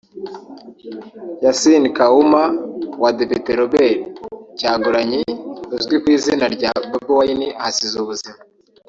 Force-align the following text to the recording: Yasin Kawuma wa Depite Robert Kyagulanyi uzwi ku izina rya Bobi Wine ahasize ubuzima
Yasin 1.43 1.83
Kawuma 1.97 2.43
wa 3.01 3.11
Depite 3.19 3.49
Robert 3.59 3.97
Kyagulanyi 4.57 5.21
uzwi 5.75 5.95
ku 6.01 6.07
izina 6.15 6.45
rya 6.55 6.71
Bobi 6.89 7.09
Wine 7.19 7.47
ahasize 7.59 7.95
ubuzima 7.99 8.41